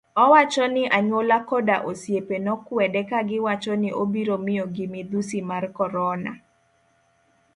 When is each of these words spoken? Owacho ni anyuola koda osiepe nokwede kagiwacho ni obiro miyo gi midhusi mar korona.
Owacho 0.23 0.63
ni 0.73 0.83
anyuola 0.97 1.37
koda 1.49 1.75
osiepe 1.89 2.35
nokwede 2.45 3.01
kagiwacho 3.09 3.73
ni 3.81 3.89
obiro 4.01 4.35
miyo 4.45 4.65
gi 4.75 4.85
midhusi 4.93 5.39
mar 5.49 5.63
korona. 5.77 6.31